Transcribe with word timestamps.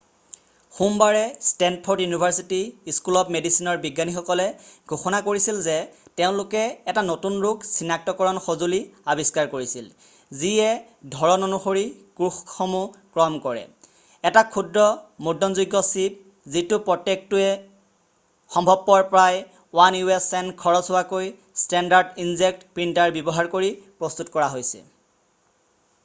সোমবাৰে 0.75 1.19
Stanford 1.47 2.03
University 2.05 2.59
School 2.99 3.17
of 3.19 3.27
মেডিচিনৰ 3.33 3.75
বিজ্ঞানীসকলে 3.81 4.45
ঘোষণা 4.95 5.19
কৰিছিল 5.27 5.59
যে 5.67 5.75
তেওঁলোকে 6.21 6.63
এটা 6.93 7.03
নতুন 7.09 7.35
ৰোগ 7.43 7.67
চিনাক্তকৰণ 7.73 8.39
সঁজুলি 8.45 8.79
আৱিষ্কাৰ 9.15 9.51
কৰিছিল 9.51 9.91
যিয়ে 10.39 10.65
ধৰণ 11.17 11.47
অনুসৰি 11.49 11.83
কোষসমূহ 12.21 13.03
ক্ৰম 13.19 13.35
কৰে 13.45 13.61
এটা 14.31 14.43
ক্ষুদ্ৰ 14.55 14.85
মুদ্ৰণযোগ্য 15.29 15.83
চিপ 15.91 16.17
যিটো 16.57 16.81
প্ৰত্যেকটোতে 16.89 17.51
সম্ভৱপৰ 18.57 19.07
প্ৰায় 19.11 19.37
1 19.85 19.99
u.s. 20.07 20.31
চেণ্ট 20.33 20.57
খৰচ 20.65 20.89
হোৱাকৈ 20.95 21.29
ষ্টেণ্ডাৰ্ড 21.65 22.25
ইনজেক্ট 22.27 22.67
প্ৰিণ্টাৰ 22.79 23.15
ব্যৱহাৰ 23.19 23.51
কৰি 23.57 23.71
প্ৰস্তুত 24.03 24.35
কৰা 24.39 24.49
হৈছে 24.57 24.83